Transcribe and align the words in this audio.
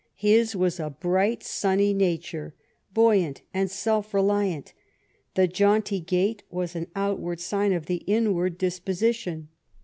His 0.15 0.55
was 0.55 0.79
a 0.79 0.89
bright, 0.89 1.43
sunny 1.43 1.93
nature, 1.93 2.55
buoyant 2.91 3.43
and 3.53 3.69
self 3.69 4.15
reliant; 4.15 4.73
the 5.35 5.45
jaunty 5.47 5.99
gait 5.99 6.41
was 6.49 6.75
an 6.75 6.87
out 6.95 7.19
ward 7.19 7.39
sign 7.39 7.71
of 7.71 7.85
the 7.85 7.97
inward 8.07 8.57
disposition. 8.57 9.49